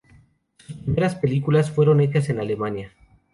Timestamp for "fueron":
1.69-2.01